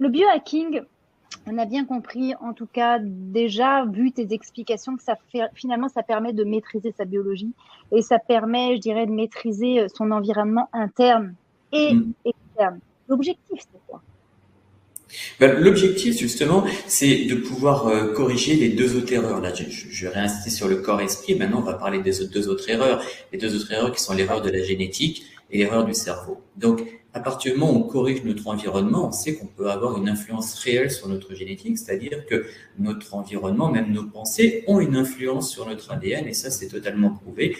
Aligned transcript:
le 0.00 0.08
biohacking, 0.08 0.80
on 1.46 1.58
a 1.58 1.66
bien 1.66 1.84
compris, 1.84 2.34
en 2.40 2.52
tout 2.52 2.66
cas, 2.66 2.98
déjà 3.00 3.84
vu 3.84 4.12
tes 4.12 4.32
explications, 4.32 4.96
que 4.96 5.02
ça 5.02 5.14
fait, 5.30 5.42
finalement, 5.54 5.88
ça 5.88 6.02
permet 6.02 6.32
de 6.32 6.42
maîtriser 6.42 6.92
sa 6.96 7.04
biologie 7.04 7.52
et 7.92 8.02
ça 8.02 8.18
permet, 8.18 8.76
je 8.76 8.80
dirais, 8.80 9.06
de 9.06 9.12
maîtriser 9.12 9.86
son 9.94 10.10
environnement 10.10 10.68
interne 10.72 11.34
et 11.72 11.94
mm. 11.94 12.12
externe. 12.24 12.80
L'objectif, 13.08 13.60
c'est 13.60 13.79
L'objectif, 15.40 16.18
justement, 16.18 16.64
c'est 16.86 17.24
de 17.24 17.34
pouvoir 17.34 17.88
euh, 17.88 18.12
corriger 18.12 18.54
les 18.54 18.68
deux 18.68 18.96
autres 18.96 19.12
erreurs. 19.12 19.40
Là, 19.40 19.52
je, 19.54 19.64
je 19.68 20.06
vais 20.06 20.12
réinsister 20.12 20.50
sur 20.50 20.68
le 20.68 20.76
corps-esprit. 20.76 21.34
Maintenant, 21.34 21.58
on 21.58 21.64
va 21.64 21.74
parler 21.74 22.00
des 22.00 22.12
deux 22.26 22.48
autres 22.48 22.68
erreurs. 22.68 23.02
Les 23.32 23.38
deux 23.38 23.54
autres 23.56 23.72
erreurs 23.72 23.92
qui 23.92 24.02
sont 24.02 24.14
l'erreur 24.14 24.42
de 24.42 24.50
la 24.50 24.62
génétique 24.62 25.24
et 25.50 25.58
l'erreur 25.58 25.84
du 25.84 25.94
cerveau. 25.94 26.40
Donc, 26.56 26.82
à 27.12 27.20
partir 27.20 27.52
du 27.52 27.58
moment 27.58 27.72
où 27.72 27.76
on 27.80 27.82
corrige 27.88 28.22
notre 28.24 28.46
environnement, 28.46 29.08
on 29.08 29.12
sait 29.12 29.34
qu'on 29.34 29.46
peut 29.46 29.68
avoir 29.68 29.98
une 29.98 30.08
influence 30.08 30.54
réelle 30.54 30.90
sur 30.90 31.08
notre 31.08 31.34
génétique, 31.34 31.76
c'est-à-dire 31.76 32.24
que 32.26 32.46
notre 32.78 33.14
environnement, 33.14 33.68
même 33.70 33.92
nos 33.92 34.04
pensées, 34.04 34.64
ont 34.68 34.78
une 34.80 34.96
influence 34.96 35.50
sur 35.50 35.66
notre 35.66 35.90
ADN, 35.90 36.28
et 36.28 36.34
ça, 36.34 36.50
c'est 36.50 36.68
totalement 36.68 37.10
prouvé. 37.10 37.56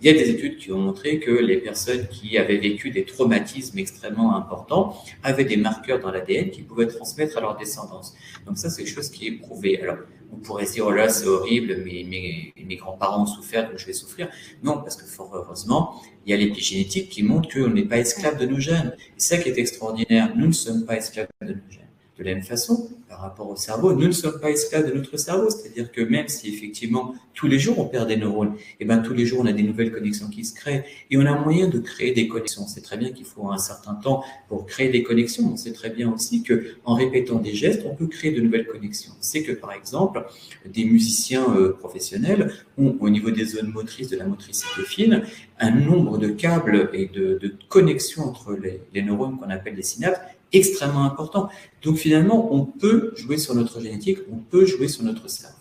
Il 0.00 0.06
y 0.06 0.10
a 0.10 0.14
des 0.14 0.30
études 0.30 0.56
qui 0.56 0.72
ont 0.72 0.78
montré 0.78 1.20
que 1.20 1.30
les 1.30 1.58
personnes 1.58 2.08
qui 2.08 2.38
avaient 2.38 2.56
vécu 2.56 2.90
des 2.90 3.04
traumatismes 3.04 3.78
extrêmement 3.78 4.34
importants 4.34 4.96
avaient 5.22 5.44
des 5.44 5.58
marqueurs 5.58 6.00
dans 6.00 6.10
l'ADN 6.10 6.50
qui 6.50 6.62
pouvaient 6.62 6.86
transmettre 6.86 7.36
à 7.36 7.42
leur 7.42 7.58
descendance. 7.58 8.14
Donc 8.46 8.56
ça, 8.56 8.70
c'est 8.70 8.82
quelque 8.82 8.94
chose 8.94 9.10
qui 9.10 9.26
est 9.26 9.32
prouvé. 9.32 9.78
Alors, 9.82 9.98
on 10.32 10.36
pourrait 10.36 10.64
se 10.64 10.72
dire, 10.72 10.86
oh 10.86 10.90
là, 10.90 11.10
c'est 11.10 11.26
horrible, 11.26 11.82
mes, 11.84 12.54
mes, 12.56 12.76
grands-parents 12.76 13.24
ont 13.24 13.26
souffert, 13.26 13.68
donc 13.68 13.78
je 13.78 13.84
vais 13.84 13.92
souffrir. 13.92 14.30
Non, 14.62 14.78
parce 14.78 14.96
que 14.96 15.04
fort 15.04 15.32
heureusement, 15.34 16.00
il 16.24 16.30
y 16.30 16.32
a 16.32 16.36
l'épigénétique 16.38 17.10
qui 17.10 17.22
montre 17.22 17.52
qu'on 17.52 17.68
n'est 17.68 17.84
pas 17.84 17.98
esclave 17.98 18.38
de 18.38 18.46
nos 18.46 18.58
gènes. 18.58 18.96
Et 19.16 19.20
ça 19.20 19.36
qui 19.36 19.50
est 19.50 19.58
extraordinaire, 19.58 20.32
nous 20.34 20.46
ne 20.46 20.52
sommes 20.52 20.86
pas 20.86 20.96
esclaves 20.96 21.28
de 21.42 21.48
nos 21.48 21.70
gènes. 21.70 21.89
De 22.20 22.24
la 22.26 22.34
même 22.34 22.42
façon, 22.42 22.90
par 23.08 23.20
rapport 23.22 23.48
au 23.48 23.56
cerveau, 23.56 23.94
nous 23.94 24.08
ne 24.08 24.12
sommes 24.12 24.38
pas 24.40 24.50
esclaves 24.50 24.86
de 24.86 24.94
notre 24.94 25.16
cerveau. 25.16 25.48
C'est-à-dire 25.48 25.90
que 25.90 26.02
même 26.02 26.28
si 26.28 26.52
effectivement 26.52 27.14
tous 27.32 27.46
les 27.46 27.58
jours 27.58 27.78
on 27.78 27.86
perd 27.86 28.08
des 28.08 28.18
neurones, 28.18 28.56
et 28.58 28.80
eh 28.80 28.84
ben 28.84 28.98
tous 28.98 29.14
les 29.14 29.24
jours 29.24 29.40
on 29.40 29.46
a 29.46 29.54
des 29.54 29.62
nouvelles 29.62 29.90
connexions 29.90 30.28
qui 30.28 30.44
se 30.44 30.54
créent 30.54 30.84
et 31.10 31.16
on 31.16 31.24
a 31.24 31.34
moyen 31.34 31.68
de 31.68 31.78
créer 31.78 32.12
des 32.12 32.28
connexions. 32.28 32.66
C'est 32.66 32.82
très 32.82 32.98
bien 32.98 33.10
qu'il 33.12 33.24
faut 33.24 33.48
un 33.50 33.56
certain 33.56 33.94
temps 33.94 34.22
pour 34.48 34.66
créer 34.66 34.90
des 34.90 35.02
connexions. 35.02 35.48
On 35.50 35.56
sait 35.56 35.72
très 35.72 35.88
bien 35.88 36.12
aussi 36.12 36.42
que 36.42 36.66
en 36.84 36.92
répétant 36.92 37.38
des 37.38 37.54
gestes, 37.54 37.86
on 37.90 37.94
peut 37.94 38.06
créer 38.06 38.32
de 38.32 38.42
nouvelles 38.42 38.66
connexions. 38.66 39.12
C'est 39.20 39.42
que 39.42 39.52
par 39.52 39.72
exemple, 39.72 40.22
des 40.66 40.84
musiciens 40.84 41.46
euh, 41.56 41.72
professionnels 41.72 42.52
ont 42.76 42.98
au 43.00 43.08
niveau 43.08 43.30
des 43.30 43.46
zones 43.46 43.72
motrices 43.72 44.10
de 44.10 44.18
la 44.18 44.26
motricité 44.26 44.82
fine 44.86 45.22
un 45.58 45.70
nombre 45.70 46.18
de 46.18 46.28
câbles 46.28 46.90
et 46.92 47.06
de, 47.06 47.54
connexions 47.70 48.24
entre 48.24 48.52
les, 48.52 48.82
les 48.92 49.02
neurones 49.02 49.38
qu'on 49.38 49.48
appelle 49.48 49.76
les 49.76 49.82
synapses 49.82 50.20
extrêmement 50.52 51.04
important. 51.04 51.48
Donc 51.82 51.96
finalement, 51.96 52.52
on 52.52 52.64
peut 52.64 53.12
jouer 53.16 53.38
sur 53.38 53.54
notre 53.54 53.80
génétique, 53.80 54.18
on 54.30 54.36
peut 54.36 54.66
jouer 54.66 54.88
sur 54.88 55.02
notre 55.04 55.28
cerveau. 55.28 55.59